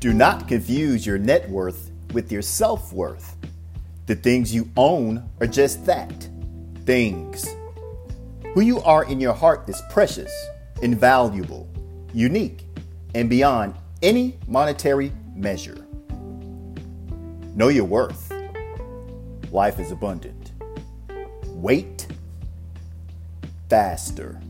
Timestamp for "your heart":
9.20-9.68